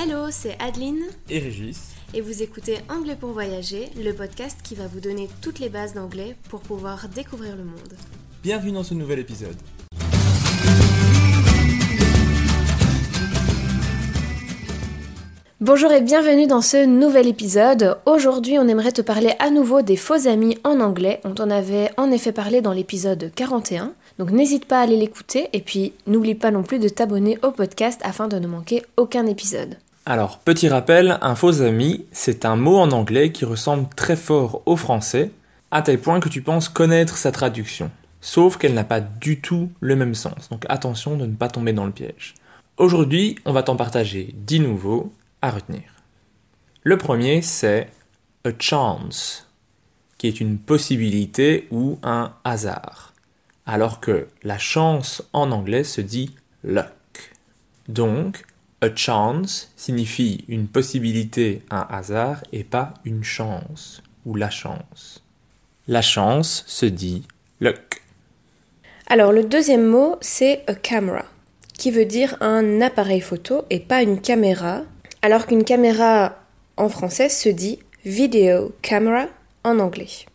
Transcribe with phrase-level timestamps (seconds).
[0.00, 1.92] Hello, c'est Adeline et Régis.
[2.14, 5.94] et vous écoutez Anglais pour voyager, le podcast qui va vous donner toutes les bases
[5.94, 7.94] d'anglais pour pouvoir découvrir le monde.
[8.44, 9.56] Bienvenue dans ce nouvel épisode.
[15.60, 17.98] Bonjour et bienvenue dans ce nouvel épisode.
[18.06, 21.20] Aujourd'hui, on aimerait te parler à nouveau des faux amis en anglais.
[21.24, 23.94] On t'en avait en effet parlé dans l'épisode 41.
[24.20, 27.50] Donc n'hésite pas à aller l'écouter et puis n'oublie pas non plus de t'abonner au
[27.50, 29.76] podcast afin de ne manquer aucun épisode.
[30.10, 34.62] Alors, petit rappel, un faux ami, c'est un mot en anglais qui ressemble très fort
[34.64, 35.32] au français,
[35.70, 37.90] à tel point que tu penses connaître sa traduction.
[38.22, 41.74] Sauf qu'elle n'a pas du tout le même sens, donc attention de ne pas tomber
[41.74, 42.32] dans le piège.
[42.78, 45.82] Aujourd'hui, on va t'en partager 10 nouveaux à retenir.
[46.84, 47.90] Le premier, c'est
[48.46, 49.46] a chance,
[50.16, 53.12] qui est une possibilité ou un hasard,
[53.66, 56.94] alors que la chance en anglais se dit luck.
[57.88, 58.46] Donc,
[58.80, 65.22] a chance signifie une possibilité, un hasard, et pas une chance ou la chance.
[65.88, 67.26] La chance se dit
[67.60, 68.02] luck.
[69.08, 71.24] Alors le deuxième mot, c'est a camera,
[71.72, 74.82] qui veut dire un appareil photo et pas une caméra,
[75.22, 76.36] alors qu'une caméra
[76.76, 79.26] en français se dit video camera
[79.64, 80.26] en anglais.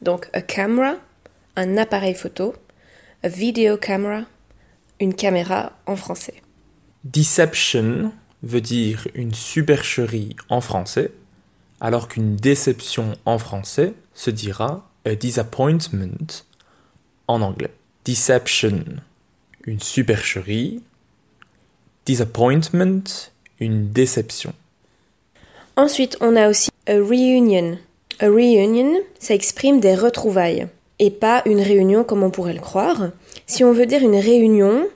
[0.00, 0.94] Donc a camera,
[1.56, 2.54] un appareil photo,
[3.22, 4.22] a video camera,
[5.00, 6.43] une caméra en français.
[7.04, 11.12] Deception veut dire une supercherie en français,
[11.80, 16.44] alors qu'une déception en français se dira a disappointment
[17.28, 17.70] en anglais.
[18.06, 18.84] Deception,
[19.66, 20.82] une supercherie.
[22.06, 24.52] Disappointment, une déception.
[25.76, 27.78] Ensuite, on a aussi a reunion.
[28.20, 33.10] A reunion, ça exprime des retrouvailles et pas une réunion comme on pourrait le croire.
[33.46, 34.86] Si on veut dire une réunion,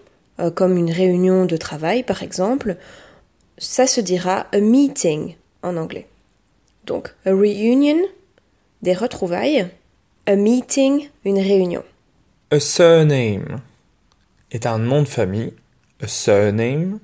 [0.41, 2.77] euh, comme une réunion de travail par exemple,
[3.59, 6.07] ça se dira a meeting en anglais.
[6.85, 7.99] Donc, a reunion,
[8.83, 9.69] des retrouvailles,
[10.27, 11.85] a meeting, une réunion.
[12.51, 13.61] A surname
[14.51, 15.53] est un nom de famille,
[16.03, 16.99] a surname,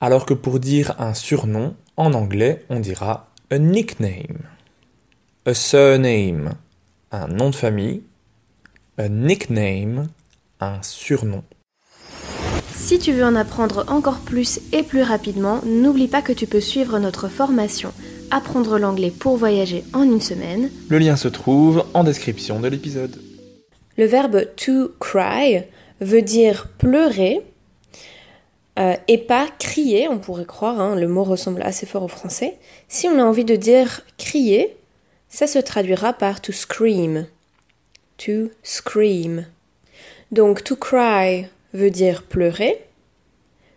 [0.00, 4.38] alors que pour dire un surnom, en anglais, on dira a nickname.
[5.44, 6.54] A surname,
[7.10, 8.02] un nom de famille,
[8.96, 10.08] a nickname,
[10.60, 11.42] un surnom.
[12.78, 16.60] Si tu veux en apprendre encore plus et plus rapidement, n'oublie pas que tu peux
[16.60, 17.92] suivre notre formation
[18.30, 20.70] Apprendre l'anglais pour voyager en une semaine.
[20.88, 23.20] Le lien se trouve en description de l'épisode.
[23.98, 25.64] Le verbe to cry
[26.00, 27.42] veut dire pleurer
[28.78, 32.58] euh, et pas crier, on pourrait croire, hein, le mot ressemble assez fort au français.
[32.86, 34.76] Si on a envie de dire crier,
[35.28, 37.26] ça se traduira par to scream.
[38.18, 39.46] To scream.
[40.30, 41.48] Donc to cry
[41.78, 42.84] veut dire pleurer,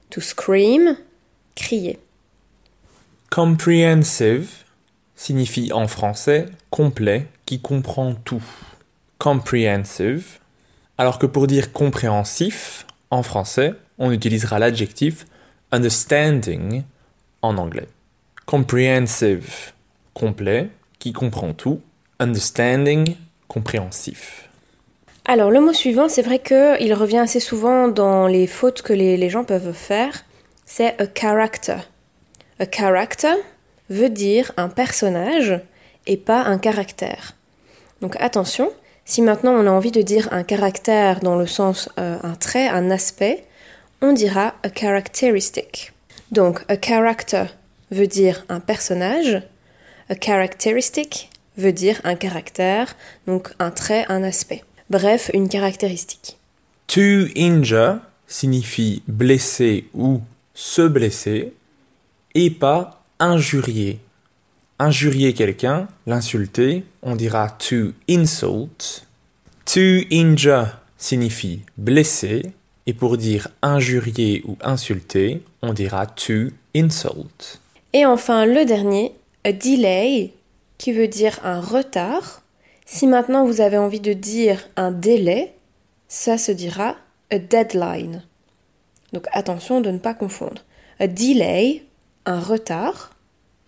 [0.10, 0.98] to scream,
[1.56, 2.00] crier.
[3.30, 4.50] Comprehensive
[5.16, 8.44] signifie en français complet, qui comprend tout.
[9.20, 10.40] Comprehensive.
[10.98, 15.26] Alors que pour dire compréhensif, en français, on utilisera l'adjectif
[15.72, 16.84] understanding
[17.42, 17.88] en anglais.
[18.46, 19.74] Comprehensive,
[20.14, 20.70] complet,
[21.00, 21.82] qui comprend tout.
[22.20, 23.16] Understanding,
[23.48, 24.51] compréhensif.
[25.32, 29.30] Alors, le mot suivant, c'est vrai qu'il revient assez souvent dans les fautes que les,
[29.30, 30.26] gens peuvent faire.
[30.66, 31.78] C'est a character.
[32.60, 33.36] A character
[33.90, 35.58] veut dire un personnage
[36.06, 37.38] et pas un caractère.
[38.02, 38.74] Donc attention,
[39.06, 42.68] si maintenant on a envie de dire un caractère dans le sens euh, un trait,
[42.68, 43.46] un aspect,
[44.02, 45.94] on dira a characteristic.
[46.32, 47.46] Donc a character
[47.90, 49.42] veut dire un personnage,
[50.10, 52.98] a characteristic veut dire un caractère,
[53.28, 54.64] donc un trait, un aspect.
[54.92, 56.38] Bref, une caractéristique.
[56.88, 60.20] To injure signifie blesser ou
[60.54, 61.54] se blesser
[62.36, 64.00] et pas injurier.
[64.80, 69.08] Injurier quelqu'un, l'insulter, on dira to insult.
[69.64, 69.80] To
[70.12, 72.52] injure signifie blesser
[72.86, 77.62] et pour dire injurier ou insulter, on dira to insult.
[77.94, 79.14] Et enfin, le dernier,
[79.46, 80.34] a delay,
[80.78, 82.41] qui veut dire un retard.
[82.86, 85.56] Si maintenant vous avez envie de dire un délai,
[86.08, 86.96] ça se dira
[87.30, 88.24] a deadline.
[89.14, 90.64] Donc attention de ne pas confondre.
[91.00, 91.84] A delay,
[92.26, 93.12] un retard.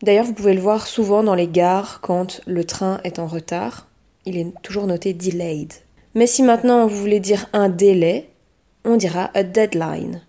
[0.01, 3.87] D'ailleurs, vous pouvez le voir souvent dans les gares quand le train est en retard.
[4.25, 5.73] Il est toujours noté delayed.
[6.13, 8.29] Mais si maintenant vous voulez dire un délai,
[8.85, 10.21] on dira a deadline.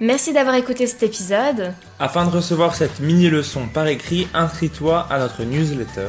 [0.00, 1.74] Merci d'avoir écouté cet épisode.
[2.00, 6.08] Afin de recevoir cette mini-leçon par écrit, inscris-toi à notre newsletter.